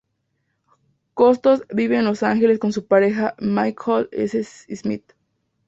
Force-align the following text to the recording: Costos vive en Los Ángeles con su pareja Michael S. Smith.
Costos 1.13 1.61
vive 1.71 1.95
en 1.97 2.05
Los 2.05 2.23
Ángeles 2.23 2.57
con 2.57 2.73
su 2.73 2.87
pareja 2.87 3.35
Michael 3.39 4.09
S. 4.11 4.43
Smith. 4.75 5.13